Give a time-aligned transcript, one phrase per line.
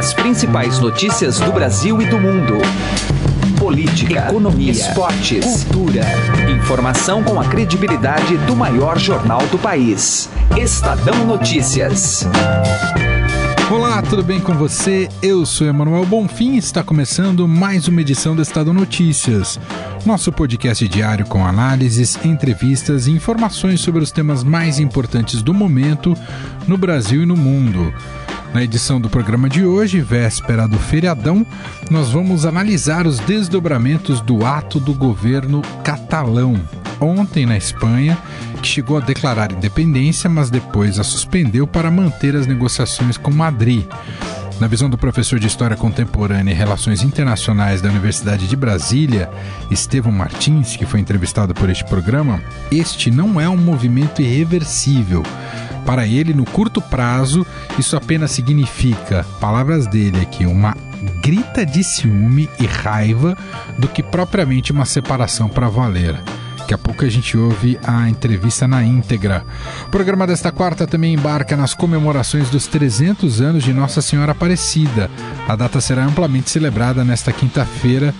[0.00, 2.54] As principais notícias do Brasil e do mundo.
[3.58, 6.06] Política, economia, esportes, cultura.
[6.56, 10.30] Informação com a credibilidade do maior jornal do país.
[10.56, 12.26] Estadão Notícias.
[13.70, 15.06] Olá, tudo bem com você?
[15.20, 19.60] Eu sou Emanuel Bonfim e está começando mais uma edição do Estado Notícias,
[20.06, 26.16] nosso podcast diário com análises, entrevistas e informações sobre os temas mais importantes do momento
[26.66, 27.92] no Brasil e no mundo.
[28.52, 31.46] Na edição do programa de hoje, véspera do feriadão,
[31.88, 36.60] nós vamos analisar os desdobramentos do ato do governo catalão.
[37.00, 38.18] Ontem, na Espanha,
[38.60, 43.86] que chegou a declarar independência, mas depois a suspendeu para manter as negociações com Madrid.
[44.60, 49.30] Na visão do professor de História Contemporânea e Relações Internacionais da Universidade de Brasília,
[49.70, 55.22] Estevão Martins, que foi entrevistado por este programa, este não é um movimento irreversível
[55.86, 57.46] para ele, no curto prazo,
[57.78, 60.76] isso apenas significa, palavras dele aqui, uma
[61.22, 63.36] grita de ciúme e raiva
[63.78, 66.20] do que propriamente uma separação para valer.
[66.70, 69.44] Daqui a pouco a gente ouve a entrevista na íntegra.
[69.88, 75.10] O programa desta quarta também embarca nas comemorações dos 300 anos de Nossa Senhora Aparecida.
[75.48, 78.14] A data será amplamente celebrada nesta quinta-feira,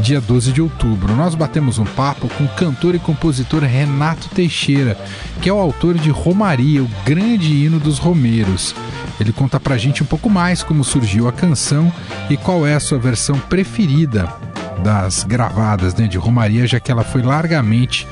[0.00, 1.14] dia 12 de outubro.
[1.14, 4.98] Nós batemos um papo com o cantor e compositor Renato Teixeira,
[5.40, 8.74] que é o autor de Romaria, o grande hino dos Romeiros.
[9.20, 11.92] Ele conta pra gente um pouco mais como surgiu a canção
[12.28, 14.51] e qual é a sua versão preferida
[14.82, 18.06] das gravadas né, de Romaria, já que ela foi largamente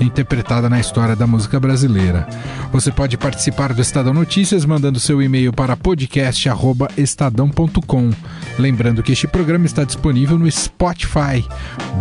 [0.00, 2.26] interpretada na história da música brasileira.
[2.72, 8.10] Você pode participar do Estadão Notícias mandando seu e-mail para podcast@estadão.com.
[8.58, 11.46] Lembrando que este programa está disponível no Spotify.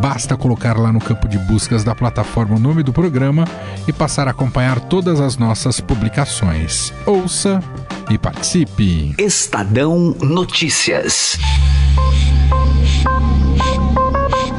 [0.01, 3.45] Basta colocar lá no campo de buscas da plataforma o nome do programa
[3.87, 6.91] e passar a acompanhar todas as nossas publicações.
[7.05, 7.61] Ouça
[8.09, 9.13] e participe.
[9.17, 11.37] Estadão Notícias.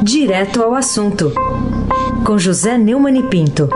[0.03, 1.33] Direto ao assunto,
[2.27, 3.69] com José Neumann e Pinto.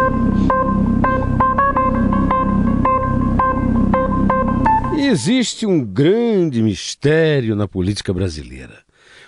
[4.98, 8.82] Existe um grande mistério na política brasileira.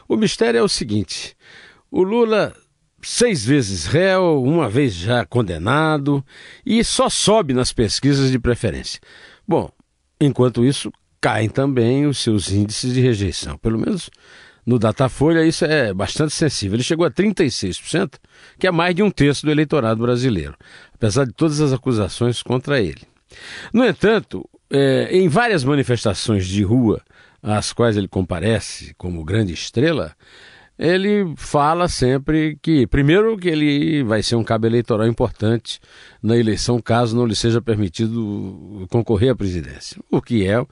[0.09, 1.37] O mistério é o seguinte:
[1.89, 2.53] o Lula,
[3.01, 6.25] seis vezes réu, uma vez já condenado,
[6.67, 9.01] e só sobe nas pesquisas de preferência.
[9.47, 9.71] Bom,
[10.21, 13.57] enquanto isso, caem também os seus índices de rejeição.
[13.57, 14.11] Pelo menos
[14.69, 16.77] no Datafolha isso é bastante sensível.
[16.77, 18.17] Ele chegou a 36%,
[18.59, 20.55] que é mais de um terço do eleitorado brasileiro,
[20.95, 23.01] apesar de todas as acusações contra ele.
[23.73, 27.01] No entanto, é, em várias manifestações de rua
[27.43, 30.15] às quais ele comparece como grande estrela,
[30.79, 35.81] ele fala sempre que, primeiro, que ele vai ser um cabo eleitoral importante
[36.23, 39.99] na eleição, caso não lhe seja permitido concorrer à presidência.
[40.11, 40.63] O que é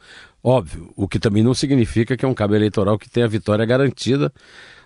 [0.49, 3.67] Óbvio, o que também não significa que é um cabo eleitoral que tem a vitória
[3.67, 4.33] garantida,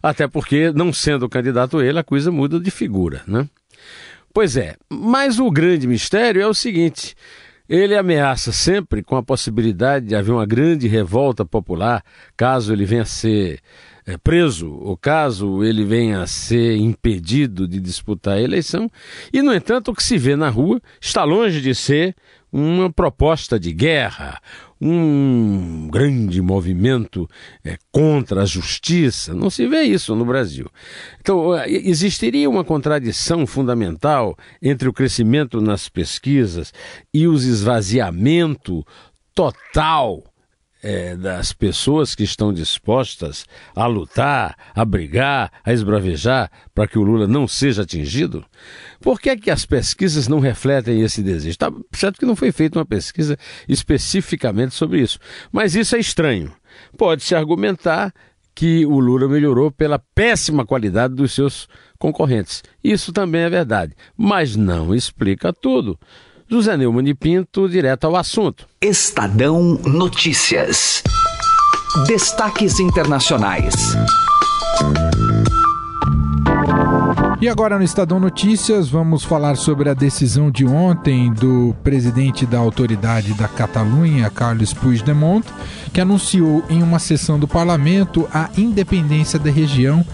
[0.03, 3.47] até porque, não sendo candidato ele, a coisa muda de figura, né?
[4.32, 7.15] Pois é, mas o grande mistério é o seguinte:
[7.69, 12.03] ele ameaça sempre com a possibilidade de haver uma grande revolta popular
[12.38, 13.60] caso ele venha a ser
[14.06, 18.91] é, preso ou caso ele venha a ser impedido de disputar a eleição.
[19.31, 22.16] E, no entanto, o que se vê na rua está longe de ser
[22.53, 24.41] uma proposta de guerra
[24.81, 27.28] um grande movimento
[27.62, 29.34] é, contra a justiça.
[29.34, 30.66] Não se vê isso no Brasil.
[31.21, 36.72] Então, é, existiria uma contradição fundamental entre o crescimento nas pesquisas
[37.12, 38.84] e o esvaziamento
[39.34, 40.25] total
[40.83, 47.03] é, das pessoas que estão dispostas a lutar, a brigar, a esbravejar para que o
[47.03, 48.45] Lula não seja atingido?
[49.01, 51.51] Por que, é que as pesquisas não refletem esse desejo?
[51.51, 53.39] Está certo que não foi feita uma pesquisa
[53.69, 55.19] especificamente sobre isso,
[55.53, 56.53] mas isso é estranho.
[56.97, 58.13] Pode-se argumentar
[58.55, 62.63] que o Lula melhorou pela péssima qualidade dos seus concorrentes.
[62.83, 65.99] Isso também é verdade, mas não explica tudo.
[66.50, 68.66] José Neumann de Pinto, direto ao assunto.
[68.83, 71.00] Estadão Notícias.
[72.09, 73.95] Destaques Internacionais.
[77.41, 82.59] E agora no Estadão Notícias vamos falar sobre a decisão de ontem do presidente da
[82.59, 85.47] autoridade da Catalunha, Carlos Puigdemont,
[85.92, 90.04] que anunciou em uma sessão do parlamento a independência da região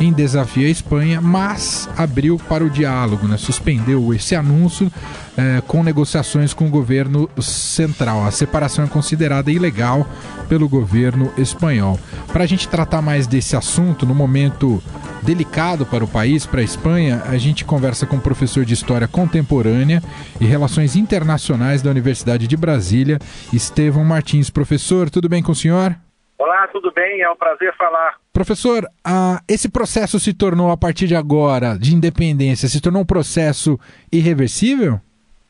[0.00, 3.36] em desafio à Espanha, mas abriu para o diálogo, né?
[3.36, 4.90] suspendeu esse anúncio
[5.36, 8.24] é, com negociações com o governo central.
[8.24, 10.06] A separação é considerada ilegal
[10.48, 11.98] pelo governo espanhol.
[12.32, 14.82] Para a gente tratar mais desse assunto, no momento
[15.22, 19.06] delicado para o país, para a Espanha, a gente conversa com o professor de História
[19.06, 20.02] Contemporânea
[20.40, 23.18] e Relações Internacionais da Universidade de Brasília,
[23.52, 24.50] Estevão Martins.
[24.50, 25.94] Professor, tudo bem com o senhor?
[26.38, 27.20] Olá, tudo bem?
[27.20, 28.19] É um prazer falar.
[28.40, 33.06] Professor, ah, esse processo se tornou, a partir de agora, de independência, se tornou um
[33.06, 33.78] processo
[34.10, 34.98] irreversível?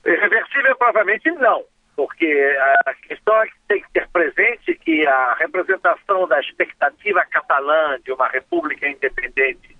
[0.05, 1.63] Irreversível, provavelmente não,
[1.95, 2.27] porque
[2.85, 8.11] a questão é que tem que ter presente que a representação da expectativa catalã de
[8.11, 9.77] uma república independente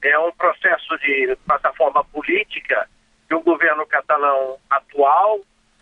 [0.00, 2.88] é um processo de plataforma política
[3.28, 5.40] de um governo catalão atual,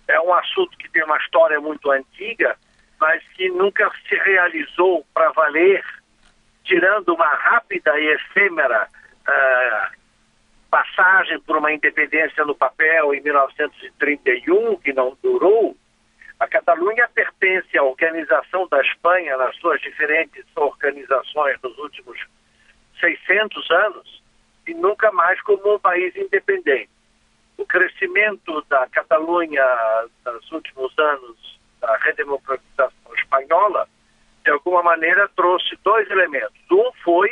[0.08, 2.56] é um assunto que tem uma história muito antiga,
[2.98, 5.84] mas que nunca se realizou para valer,
[6.64, 9.96] tirando uma rápida e efêmera uh,
[10.70, 15.76] passagem por uma independência no papel em 1931, que não durou.
[16.40, 22.18] A Catalunha pertence à organização da Espanha nas suas diferentes organizações nos últimos
[22.98, 24.22] 600 anos
[24.66, 26.90] e nunca mais como um país independente.
[27.58, 29.64] O crescimento da Catalunha
[30.24, 33.88] nos últimos anos da redemocratização espanhola,
[34.44, 36.60] de alguma maneira trouxe dois elementos.
[36.70, 37.30] Um foi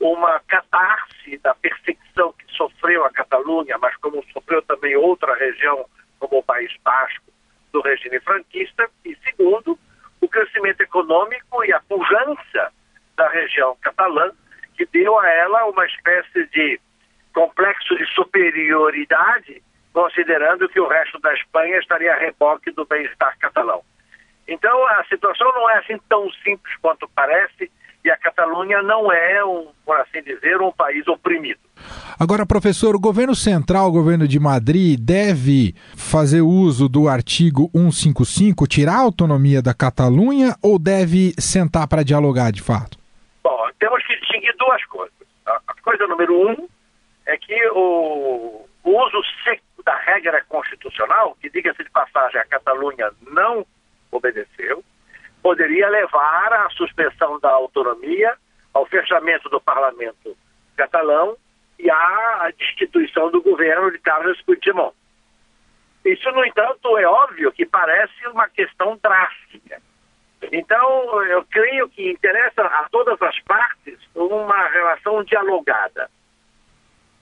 [0.00, 5.86] uma catarse da perseguição que sofreu a Catalunha, mas como sofreu também outra região,
[6.18, 7.32] como o País Basco,
[7.72, 8.88] do regime franquista.
[9.04, 9.78] E segundo,
[10.20, 12.72] o crescimento econômico e a pujança
[13.16, 14.30] da região catalã,
[14.76, 16.80] que deu a ela uma espécie de
[17.32, 19.62] complexo de superioridade
[19.94, 23.82] considerando que o resto da Espanha estaria a reboque do bem-estar catalão.
[24.46, 27.70] Então, a situação não é assim tão simples quanto parece,
[28.04, 31.60] e a Catalunha não é, um, por assim dizer, um país oprimido.
[32.18, 38.66] Agora, professor, o governo central, o governo de Madrid, deve fazer uso do artigo 155,
[38.66, 42.98] tirar a autonomia da Catalunha, ou deve sentar para dialogar de fato?
[43.42, 45.14] Bom, temos que distinguir duas coisas.
[45.46, 46.68] A coisa número um
[47.26, 53.10] é que o, o uso seco da regra constitucional, que, diga-se de passagem, a Catalunha
[53.32, 53.66] não
[54.16, 54.84] obedeceu,
[55.42, 58.34] poderia levar à suspensão da autonomia,
[58.72, 60.36] ao fechamento do parlamento
[60.76, 61.36] catalão
[61.78, 64.94] e à destituição do governo de Carlos Puigdemont.
[66.04, 69.80] Isso, no entanto, é óbvio que parece uma questão drástica.
[70.52, 76.10] Então, eu creio que interessa a todas as partes uma relação dialogada.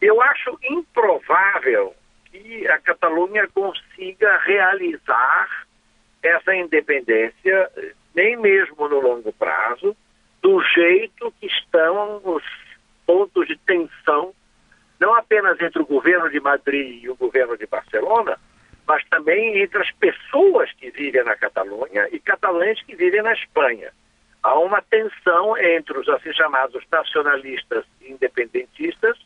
[0.01, 1.95] Eu acho improvável
[2.25, 5.67] que a Catalunha consiga realizar
[6.23, 7.71] essa independência,
[8.15, 9.97] nem mesmo no longo prazo,
[10.41, 12.43] do jeito que estão os
[13.07, 14.33] pontos de tensão,
[15.01, 18.39] não apenas entre o governo de Madrid e o governo de Barcelona,
[18.87, 23.93] mas também entre as pessoas que vivem na Catalunha e catalães que vivem na Espanha.
[24.43, 29.17] Há uma tensão entre os assim chamados nacionalistas independentistas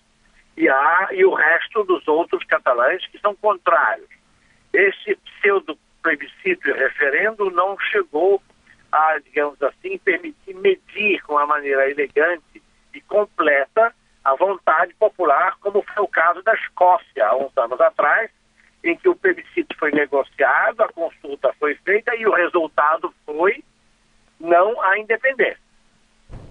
[0.57, 4.09] e, há, e o resto dos outros catalães que são contrários.
[4.73, 8.41] Esse pseudo plebiscito e referendo não chegou
[8.93, 12.63] a, digamos assim, permitir medir com uma maneira elegante
[12.95, 13.93] e completa
[14.25, 18.31] a vontade popular, como foi o caso da Escócia há uns anos atrás,
[18.85, 23.65] em que o plebiscito foi negociado, a consulta foi feita e o resultado foi
[24.39, 25.59] não à independência.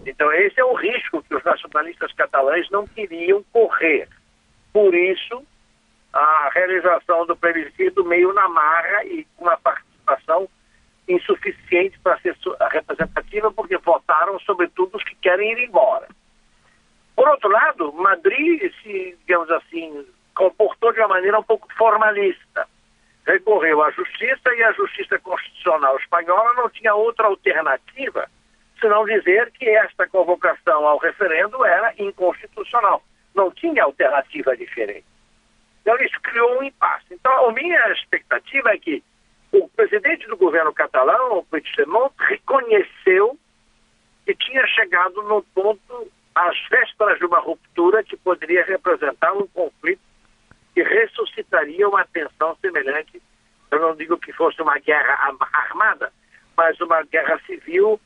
[0.05, 4.09] Então, esse é o risco que os nacionalistas catalães não queriam correr.
[4.73, 5.45] Por isso,
[6.15, 10.47] a realização do plebiscito meio na marra e com uma participação
[11.07, 12.35] insuficiente para ser
[12.71, 16.07] representativa, porque votaram, sobretudo, os que querem ir embora.
[17.15, 22.65] Por outro lado, Madrid se, digamos assim, comportou de uma maneira um pouco formalista.
[23.27, 28.29] Recorreu à justiça e a justiça constitucional espanhola não tinha outra alternativa
[28.79, 33.01] senão dizer que esta convocação ao referendo era inconstitucional.
[33.33, 35.14] Não tinha alternativa diferente.
[35.85, 37.05] Então, isso criou um impasse.
[37.11, 39.03] Então, a minha expectativa é que
[39.51, 43.37] o presidente do governo catalão, o Puigdemont, reconheceu
[44.25, 50.01] que tinha chegado no ponto, às vésperas de uma ruptura que poderia representar um conflito
[50.73, 53.21] que ressuscitaria uma tensão semelhante.
[53.69, 56.11] Eu não digo que fosse uma guerra armada,
[56.57, 58.01] mas uma guerra civil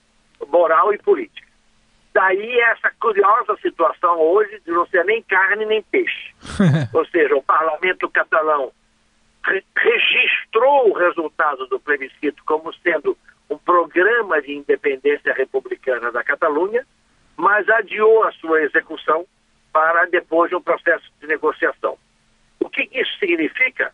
[0.50, 1.48] moral e política.
[2.13, 6.34] Daí essa curiosa situação hoje de não ser nem carne nem peixe.
[6.94, 8.72] Ou seja, o parlamento catalão
[9.46, 13.18] re registrou o resultado do plebiscito como sendo
[13.50, 16.86] um programa de independência republicana da Catalunha,
[17.38, 19.25] mas adiou a sua execução
[19.72, 21.98] para depois de um processo de negociação.
[22.60, 23.92] O que isso significa?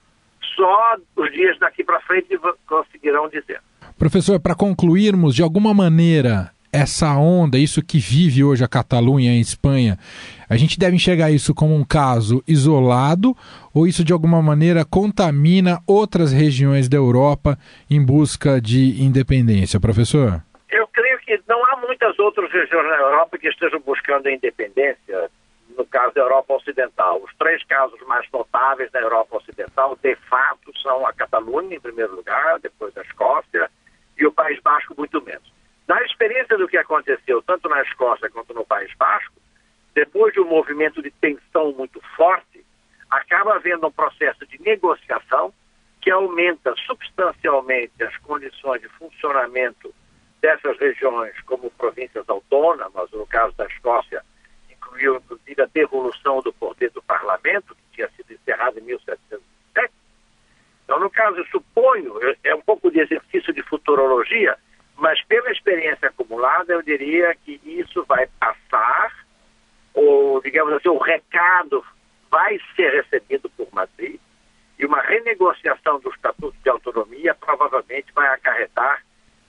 [0.56, 3.62] Só os dias daqui para frente conseguirão dizer.
[3.98, 9.40] Professor, para concluirmos, de alguma maneira, essa onda, isso que vive hoje a Catalunha em
[9.40, 9.98] Espanha,
[10.50, 13.36] a gente deve enxergar isso como um caso isolado
[13.74, 17.58] ou isso de alguma maneira contamina outras regiões da Europa
[17.90, 20.44] em busca de independência, professor?
[20.70, 21.76] Eu creio que não há
[22.26, 25.30] outras regiões na Europa que estejam buscando a independência,
[25.78, 27.22] no caso da Europa Ocidental.
[27.24, 32.16] Os três casos mais notáveis da Europa Ocidental, de fato, são a Catalunha, em primeiro
[32.16, 33.70] lugar, depois a Escócia,
[34.18, 35.55] e o País Basco, muito menos.
[35.88, 39.36] Na experiência do que aconteceu, tanto na Escócia quanto no País Basco,
[39.94, 42.66] depois de um movimento de tensão muito forte,
[43.10, 45.54] acaba havendo um processo de negociação
[46.02, 49.94] que aumenta substancialmente as condições de funcionamento
[50.42, 54.24] dessas regiões como províncias autônomas, no caso da Escócia,
[54.70, 59.94] incluiu inclusive a devolução do poder do parlamento, que tinha sido encerrado em 1707.
[60.84, 62.14] Então, no caso, eu suponho,
[62.44, 64.58] é um pouco de exercício de futurologia,
[64.98, 69.12] mas pela experiência acumulada, eu diria que isso vai passar,
[69.94, 71.84] ou, digamos assim, o recado
[72.32, 74.20] vai ser recebido por Madrid,
[74.78, 79.04] e uma renegociação do Estatuto de Autonomia provavelmente vai acarretar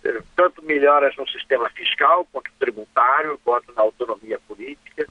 [0.05, 5.07] eh, tanto melhoras no sistema fiscal, quanto tributário, quanto na autonomia política.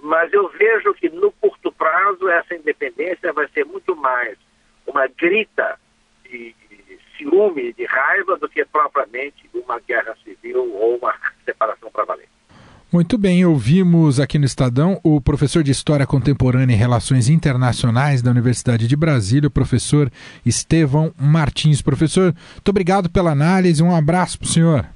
[0.00, 4.36] Mas eu vejo que no curto prazo essa independência vai ser muito mais
[4.84, 5.78] uma grita
[6.24, 6.54] de
[7.22, 11.14] ciúme, de raiva, do que propriamente uma guerra civil ou uma
[11.44, 12.28] separação para valer.
[12.92, 18.30] Muito bem, ouvimos aqui no Estadão o professor de História Contemporânea e Relações Internacionais da
[18.30, 20.10] Universidade de Brasília, o professor
[20.44, 21.80] Estevão Martins.
[21.80, 24.86] Professor, muito obrigado pela análise, um abraço para o senhor.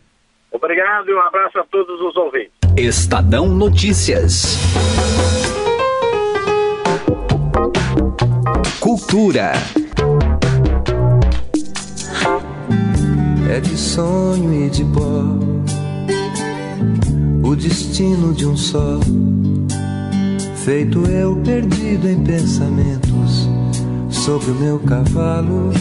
[0.52, 2.52] Obrigado e um abraço a todos os ouvintes.
[2.76, 4.58] Estadão Notícias.
[8.78, 9.52] Cultura.
[13.56, 15.24] É de sonho e de pó
[17.42, 19.00] o destino de um só.
[20.56, 23.48] Feito eu perdido em pensamentos
[24.10, 25.72] sobre o meu cavalo.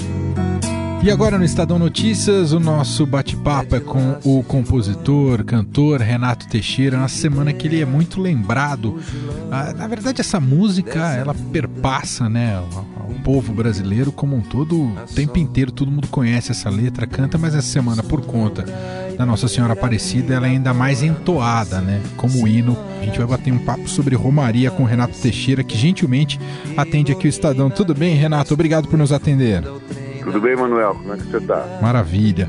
[1.04, 6.98] E agora no Estadão Notícias, o nosso bate-papo é com o compositor, cantor Renato Teixeira,
[6.98, 8.98] na semana que ele é muito lembrado.
[9.52, 12.58] Ah, na verdade, essa música, ela perpassa né,
[13.26, 17.56] povo brasileiro como um todo, o tempo inteiro, todo mundo conhece essa letra, canta, mas
[17.56, 18.64] essa semana, por conta
[19.18, 22.04] da Nossa Senhora Aparecida, ela é ainda mais entoada, né?
[22.16, 22.78] Como hino.
[23.02, 26.40] A gente vai bater um papo sobre Romaria com Renato Teixeira, que gentilmente
[26.78, 27.68] atende aqui o Estadão.
[27.68, 28.54] Tudo bem, Renato?
[28.54, 29.64] Obrigado por nos atender.
[30.24, 30.94] Tudo bem, Manuel?
[30.94, 31.80] Como é que você tá?
[31.82, 32.48] Maravilha.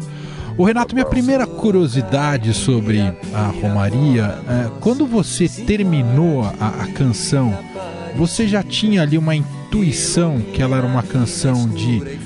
[0.59, 3.00] O Renato, minha primeira curiosidade sobre
[3.33, 7.59] a Romaria, é, quando você terminou a, a canção,
[8.14, 9.35] você já tinha ali uma
[9.76, 12.18] intuição que ela era uma canção de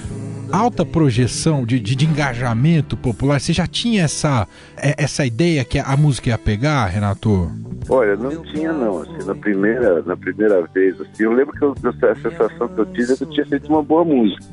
[0.53, 3.41] alta projeção de, de, de, engajamento popular?
[3.41, 7.51] Você já tinha essa, é, essa ideia que a música ia pegar, Renato?
[7.89, 11.75] Olha, não tinha não, assim, na primeira, na primeira vez, assim, eu lembro que eu,
[12.09, 14.45] a sensação que eu tive é que eu tinha feito uma boa música.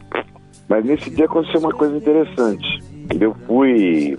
[0.68, 2.84] Mas nesse dia aconteceu uma coisa interessante.
[3.20, 4.18] Eu fui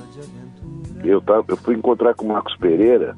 [1.02, 3.16] eu, tava, eu fui encontrar com o Marcos Pereira,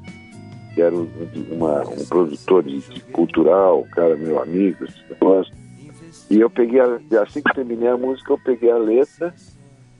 [0.73, 1.09] que era um,
[1.51, 5.53] uma, um produtor de, de cultural, cara meu amigo, esse negócio.
[6.29, 9.33] E eu peguei, a, assim que terminei a música, eu peguei a letra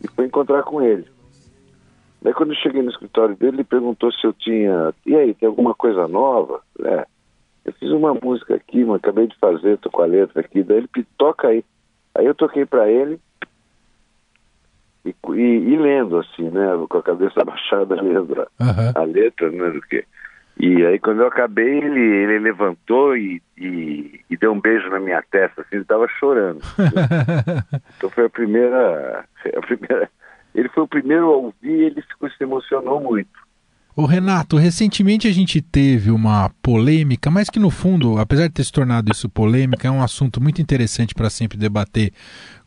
[0.04, 1.06] e fui encontrar com ele.
[2.22, 4.94] Daí quando eu cheguei no escritório dele, ele perguntou se eu tinha.
[5.06, 6.62] E aí, tem alguma coisa nova?
[6.84, 7.06] É.
[7.66, 10.63] Eu fiz uma música aqui, mas acabei de fazer, tô com a letra aqui.
[10.63, 11.63] Daí ele toca aí.
[12.16, 13.20] Aí eu toquei para ele
[15.06, 16.68] e, e, e, lendo, assim, né?
[16.88, 18.92] Com a cabeça baixada, lendo a, uhum.
[18.96, 19.70] a letra, né?
[19.70, 20.06] Do que.
[20.62, 25.00] E aí quando eu acabei, ele, ele levantou e, e, e deu um beijo na
[25.00, 26.62] minha testa, assim, ele estava chorando.
[27.98, 29.25] então foi a primeira,
[29.58, 30.08] a primeira.
[30.53, 33.32] Ele foi o primeiro a ouvir e ele ficou, se emocionou muito.
[33.93, 38.63] O Renato, recentemente a gente teve uma polêmica, mas que no fundo, apesar de ter
[38.63, 42.13] se tornado isso polêmica, é um assunto muito interessante para sempre debater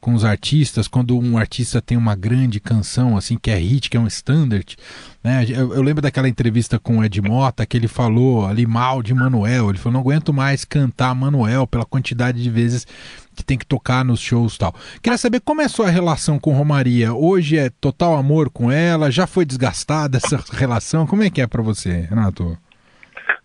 [0.05, 3.97] com os artistas, quando um artista tem uma grande canção, assim, que é hit, que
[3.97, 4.77] é um standard,
[5.23, 5.47] né?
[5.49, 9.15] Eu, eu, lembro daquela entrevista com o Ed Mota, que ele falou ali mal de
[9.15, 12.87] Manuel, ele falou, não aguento mais cantar Manuel pela quantidade de vezes
[13.35, 14.75] que tem que tocar nos shows e tal.
[15.03, 19.11] Queria saber como é a sua relação com Romaria, hoje é total amor com ela,
[19.11, 22.57] já foi desgastada essa relação, como é que é para você, Renato?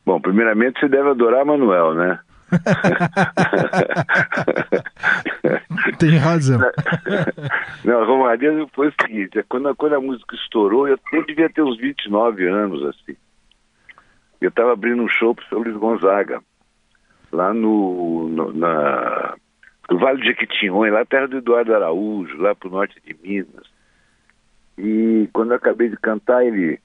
[0.05, 2.19] Bom, primeiramente você deve adorar Manuel, né?
[5.99, 6.59] Tem razão.
[7.85, 11.49] Não, a Romaria foi o seguinte, é quando, quando a música estourou, eu, eu devia
[11.49, 13.15] ter uns 29 anos, assim.
[14.41, 16.41] Eu estava abrindo um show para o Luiz Gonzaga,
[17.31, 19.35] lá no, no, na,
[19.89, 23.67] no Vale de Jequitinhonha, lá terra do Eduardo Araújo, lá para o norte de Minas.
[24.77, 26.79] E quando eu acabei de cantar, ele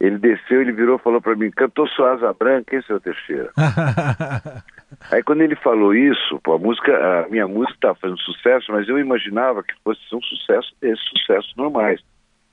[0.00, 3.50] ele desceu, ele virou e falou para mim, cantou sua asa branca, hein, seu Teixeira?
[5.10, 8.88] Aí quando ele falou isso, pô, a música, a minha música estava fazendo sucesso, mas
[8.88, 12.00] eu imaginava que fosse um sucesso desses sucessos normais.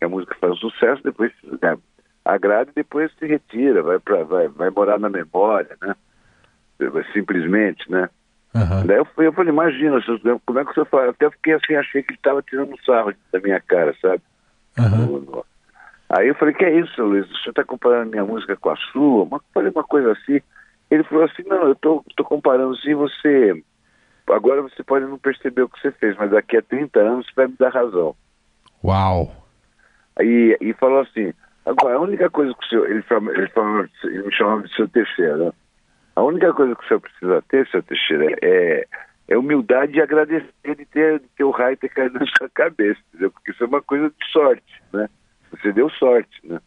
[0.01, 1.77] A música faz sucesso, depois né,
[2.23, 5.95] agrada e depois se retira, vai, pra, vai, vai morar na memória, né?
[7.13, 8.09] Simplesmente, né?
[8.55, 8.85] Aham.
[8.85, 9.99] Daí eu, eu falei, imagina,
[10.45, 11.09] como é que você fala?
[11.09, 14.21] Até fiquei assim, achei que ele estava tirando sarro da minha cara, sabe?
[14.77, 15.45] No-
[16.09, 17.25] Aí eu falei, que é isso, Luiz?
[17.25, 19.23] O senhor está comparando minha música com a sua?
[19.23, 20.39] Uma, falei uma coisa assim.
[20.89, 23.61] Ele falou assim, não, eu tô, tô comparando assim, você...
[24.27, 27.31] Agora você pode não perceber o que você fez, mas daqui a 30 anos você
[27.35, 28.15] vai me dar razão.
[28.83, 29.31] Uau.
[30.17, 31.33] Aí e falou assim,
[31.65, 33.51] agora a única coisa que o senhor, ele, ele,
[34.03, 35.51] ele me chamava de seu Teixeira, né?
[36.15, 38.87] A única coisa que o senhor precisa ter, seu Teixeira, é,
[39.27, 42.99] é humildade e agradecer de ter, de ter o raio ter caído na sua cabeça,
[43.09, 43.31] entendeu?
[43.31, 45.09] Porque isso é uma coisa de sorte, né?
[45.51, 46.59] Você deu sorte, né?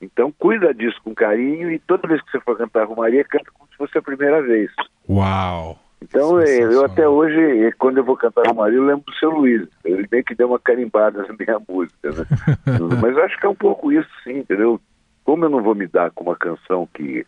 [0.00, 3.68] Então cuida disso com carinho e toda vez que você for cantar Romaria, canta como
[3.70, 4.70] se fosse a primeira vez.
[5.08, 5.78] Uau.
[6.02, 6.84] Então, eh, eu Sensacional.
[6.84, 9.68] até hoje, eh, quando eu vou cantar Romaria, eu lembro do seu Luiz.
[9.84, 12.26] Ele meio que deu uma carimbada na minha música, né?
[13.00, 14.80] Mas eu acho que é um pouco isso, sim, entendeu?
[15.24, 17.24] Como eu não vou me dar com uma canção que,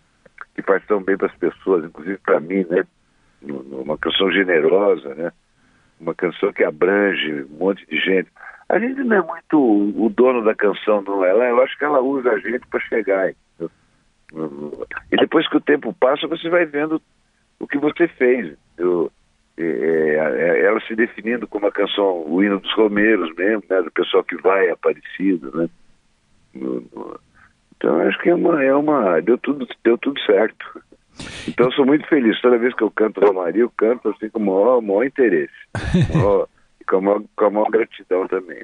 [0.54, 2.84] que faz tão bem para as pessoas, inclusive para mim, né?
[3.42, 5.32] Uma canção generosa, né?
[6.00, 8.30] Uma canção que abrange um monte de gente.
[8.68, 11.30] A gente não é muito o dono da canção, não é?
[11.30, 13.34] Ela, eu acho que ela usa a gente para chegar.
[15.12, 17.00] E depois que o tempo passa, você vai vendo
[17.58, 18.56] o que você fez.
[18.76, 19.10] Eu,
[19.56, 23.90] é, é, ela se definindo como a canção, o hino dos Romeiros mesmo, né, do
[23.90, 25.68] pessoal que vai Aparecido, né?
[26.54, 27.20] No- no-
[27.84, 30.64] então acho que é uma, é uma deu tudo deu tudo certo.
[31.46, 34.38] Então eu sou muito feliz toda vez que eu canto Romaria, eu canto assim com
[34.40, 35.52] o maior, maior interesse,
[36.12, 36.48] maior-
[36.88, 38.62] com a, maior, com a maior gratidão também.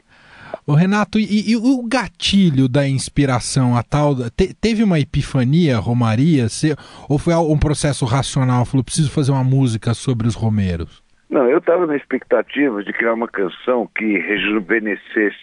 [0.66, 4.16] Ô Renato, e, e o gatilho da inspiração, a tal.
[4.36, 6.48] te- teve uma epifania, Romaria?
[6.48, 6.74] Você-
[7.08, 8.64] ou foi um processo racional?
[8.64, 11.02] Falou, preciso fazer uma música sobre os Romeiros?
[11.30, 15.36] Não, eu estava na expectativa de criar uma canção que rejuvenescesse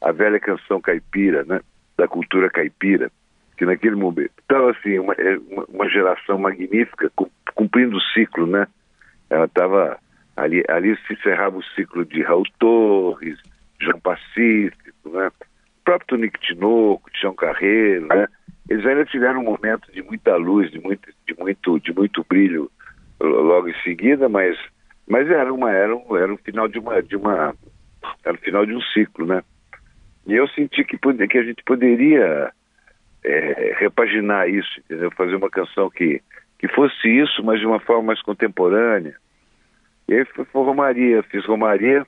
[0.00, 1.60] a velha canção caipira, né?
[2.02, 3.12] Da cultura caipira,
[3.56, 8.66] que naquele momento estava assim, uma, é, uma- geração magnífica, cum- cumprindo o ciclo, né?
[9.30, 9.98] Ela estava
[10.36, 13.38] ali, ali se encerrava o ciclo de Raul Torres,
[13.80, 15.28] João Pacífico, né?
[15.28, 18.26] O próprio Tonico Tinoco, Tião Carreiro, né?
[18.68, 22.68] Eles ainda tiveram um momento de muita luz, de muito, de muito, de muito brilho
[23.20, 24.58] logo em seguida, mas
[25.06, 27.54] mas era uma era um, era um final de uma de uma
[28.24, 29.44] era o final de um ciclo, né?
[30.26, 32.52] E eu senti que que a gente poderia
[33.24, 35.10] é, repaginar isso, entendeu?
[35.12, 36.20] Fazer uma canção que
[36.58, 39.16] que fosse isso, mas de uma forma mais contemporânea.
[40.08, 42.06] E aí foi, foi Romaria, fiz Romaria,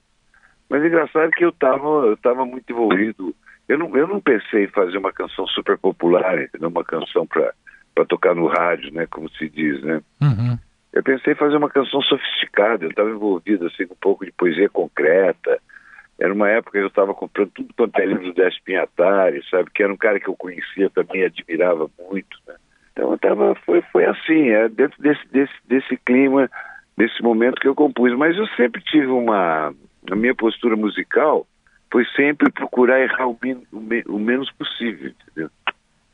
[0.71, 3.35] mas é engraçado que eu estava eu tava muito envolvido.
[3.69, 6.69] Eu não, eu não pensei em fazer uma canção super popular, entendeu?
[6.69, 7.53] Uma canção para
[8.07, 9.07] tocar no rádio, né?
[9.11, 10.01] Como se diz, né?
[10.21, 10.57] Uhum.
[10.93, 14.31] Eu pensei em fazer uma canção sofisticada, eu estava envolvido assim, com um pouco de
[14.31, 15.61] poesia concreta.
[16.19, 19.71] Era uma época que eu estava comprando tudo quanto é livro do Décio Pinhatari, sabe?
[19.75, 22.55] Que era um cara que eu conhecia também, admirava muito, né?
[22.93, 26.49] Então eu tava, foi, foi assim, é dentro desse, desse, desse clima,
[26.97, 28.13] desse momento que eu compus.
[28.17, 29.75] Mas eu sempre tive uma.
[30.11, 31.45] A minha postura musical
[31.91, 35.51] foi sempre procurar errar o, men- o me- o menos possível, entendeu?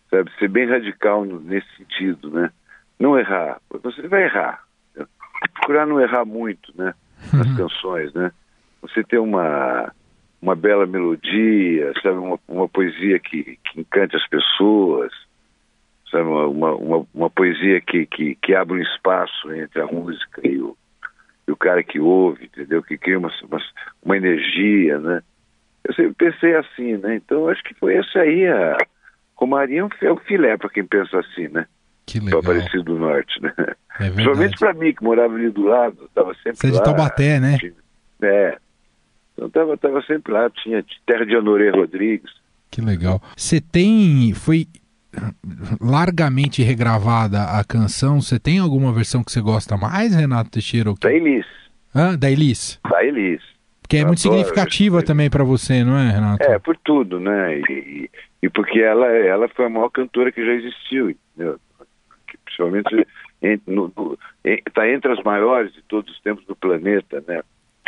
[0.08, 0.30] Sabe?
[0.38, 2.50] Ser bem radical nesse sentido, né?
[2.98, 3.60] Não errar.
[3.82, 4.62] Você vai errar.
[4.96, 5.04] né?
[5.54, 6.94] Procurar não errar muito, né?
[7.32, 8.32] Nas canções, né?
[8.82, 9.92] Você ter uma,
[10.40, 12.16] uma bela melodia, sabe?
[12.18, 15.12] Uma, uma poesia que, que encante as pessoas,
[16.10, 16.24] sabe?
[16.24, 20.76] Uma, uma, uma, poesia que, que, que abre um espaço entre a música e o,
[21.46, 22.82] e o cara que ouve, entendeu?
[22.82, 23.58] Que cria uma, uma,
[24.02, 25.22] uma energia, né?
[25.84, 27.16] Eu sempre pensei assim, né?
[27.16, 28.76] Então acho que foi essa aí a.
[29.34, 31.66] Romaria é um- é filé para quem pensa assim, né?
[32.04, 32.40] Que Para legal.
[32.40, 33.52] Aparecido do Norte, né?
[33.98, 36.82] É Principalmente para mim, que morava ali do lado, estava sempre Você é de lá.
[36.82, 37.58] Taubaté, né?
[38.22, 38.58] É.
[39.40, 42.30] Então tava, tava sempre lá, tinha terra de Honoré Rodrigues.
[42.70, 43.22] Que legal.
[43.34, 44.34] Você tem.
[44.34, 44.66] Foi
[45.80, 48.20] largamente regravada a canção.
[48.20, 50.92] Você tem alguma versão que você gosta mais, Renato Teixeira?
[51.00, 51.46] Da Elis.
[51.94, 52.18] Hã?
[52.18, 52.78] Da Elis?
[52.88, 53.40] Da Elis.
[53.88, 56.42] Que é Eu muito significativa também pra você, não é, Renato?
[56.44, 57.58] É, por tudo, né?
[57.58, 58.10] E, e-
[58.42, 61.58] e porque ela, ela foi a maior cantora que já existiu, entendeu?
[62.28, 63.06] Que, principalmente
[63.42, 67.40] em- no- no- em- tá entre as maiores de todos os tempos do planeta, né?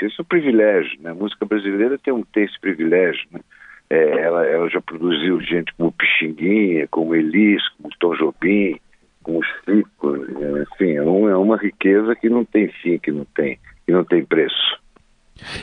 [0.07, 1.11] Isso é um privilégio, né?
[1.11, 3.41] A música brasileira tem, um, tem esse privilégio, né?
[3.91, 8.77] É, ela, ela já produziu gente como Pixinguinha, como Elis, como Tom Jobim,
[9.23, 13.25] como Chico, é, enfim, é uma, é uma riqueza que não tem fim, que não
[13.35, 14.81] tem, que não tem preço.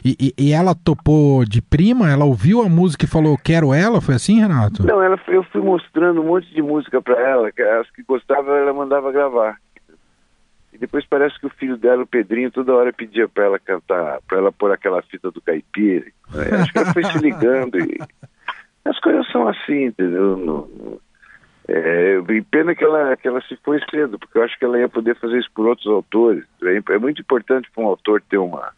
[0.04, 2.10] E, e- e ela topou de prima?
[2.12, 4.02] Ela ouviu a música e falou, quero ela?
[4.02, 4.86] Foi assim, Renato?
[4.86, 8.58] Não, ela, eu fui mostrando um monte de música para ela, que as que gostava
[8.58, 9.58] ela mandava gravar.
[10.74, 14.20] E depois parece que o filho dela, o Pedrinho, toda hora pedia para ela cantar,
[14.28, 16.06] para ela pôr aquela fita do caipira.
[16.34, 16.62] né?
[16.62, 17.98] Acho que ela foi se ligando e
[18.86, 20.38] as coisas são assim, entendeu?
[20.38, 21.00] No-
[21.72, 24.90] e pena que ela, que ela se foi cedo, porque eu acho que ela ia
[24.90, 26.44] poder fazer isso por outros autores.
[26.64, 28.72] É, é muito importante para um autor ter uma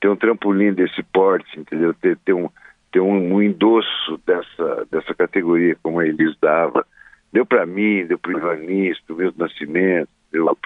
[0.00, 1.92] ter um trampolim desse porte, entendeu?
[1.94, 2.48] Ter, ter um
[2.92, 6.86] ter um, um endosso dessa dessa categoria como a Elis dava.
[7.36, 10.56] Deu para mim, deu para o Ivanista, o Milton Nascimento, deu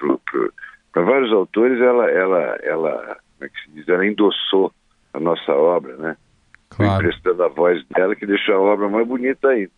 [0.92, 1.80] para vários autores.
[1.80, 3.88] Ela ela ela como é que se diz?
[3.88, 4.72] Ela endossou
[5.12, 6.16] a nossa obra, né?
[6.68, 7.09] Claro.
[7.09, 9.72] Emprestando a voz dela que deixou a obra mais bonita ainda.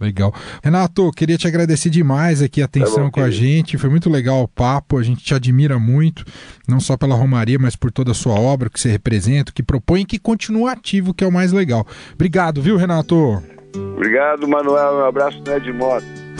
[0.00, 0.32] Legal.
[0.62, 3.76] Renato, queria te agradecer demais aqui a atenção tá bom, com a gente.
[3.76, 4.98] Foi muito legal o papo.
[4.98, 6.24] A gente te admira muito,
[6.68, 10.02] não só pela Romaria, mas por toda a sua obra que você representa, que propõe
[10.02, 11.84] e que continua ativo, que é o mais legal.
[12.14, 13.42] Obrigado, viu, Renato?
[13.96, 14.98] Obrigado, Manuel.
[14.98, 16.25] Um abraço né, de moto.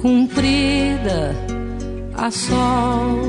[0.00, 1.36] cumprida
[2.16, 3.20] a sol.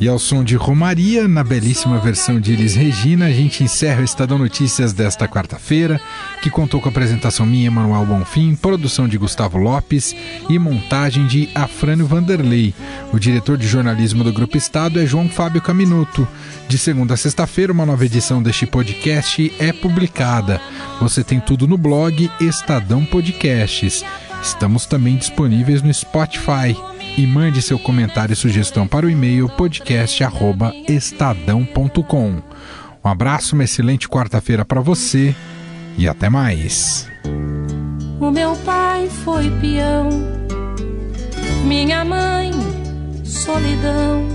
[0.00, 4.04] E ao som de Romaria, na belíssima versão de Elis Regina, a gente encerra o
[4.04, 6.00] Estadão Notícias desta quarta-feira,
[6.42, 10.14] que contou com a apresentação minha, Manuel Bonfim, produção de Gustavo Lopes
[10.48, 12.74] e montagem de Afrânio Vanderlei.
[13.12, 16.26] O diretor de jornalismo do Grupo Estado é João Fábio Caminuto.
[16.68, 20.60] De segunda a sexta-feira, uma nova edição deste podcast é publicada.
[21.00, 24.04] Você tem tudo no blog Estadão Podcasts.
[24.44, 26.76] Estamos também disponíveis no Spotify
[27.16, 32.42] e mande seu comentário e sugestão para o e-mail podcast@estadão.com.
[33.02, 35.34] Um abraço, uma excelente quarta-feira para você
[35.96, 37.08] e até mais.
[38.20, 40.10] O meu pai foi peão,
[41.64, 42.52] minha mãe
[43.24, 44.28] solidão.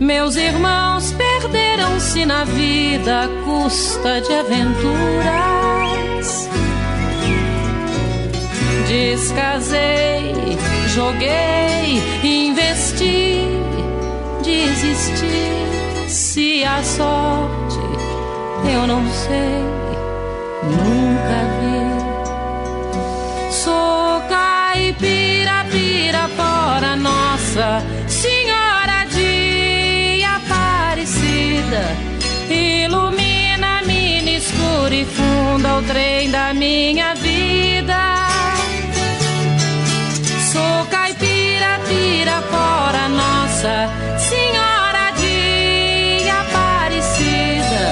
[0.00, 5.79] Meus irmãos perderam-se na vida à custa de aventuras.
[8.90, 10.34] Descasei,
[10.88, 13.46] joguei, investi,
[14.42, 16.08] desisti.
[16.08, 17.78] Se a sorte
[18.64, 19.62] eu não sei,
[20.64, 21.78] nunca vi.
[23.52, 31.82] Sou caipira, pira fora, Nossa Senhora de Aparecida.
[32.50, 37.29] Ilumina, mina escura e funda o trem da minha vida.
[42.26, 47.82] Fora Nossa Senhora de Aparecida.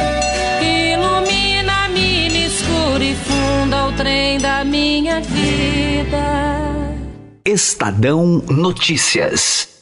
[0.61, 6.19] Ilumina, mina escura e funda o trem da minha vida.
[7.45, 9.78] Estadão Notícias.